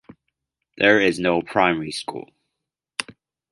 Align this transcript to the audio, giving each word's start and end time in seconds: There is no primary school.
There 0.77 0.99
is 0.99 1.19
no 1.19 1.43
primary 1.43 1.91
school. 1.91 2.31